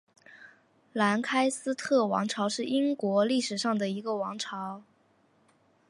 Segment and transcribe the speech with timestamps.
[0.93, 4.81] 兰开斯特王朝是英国历史上的一个王朝。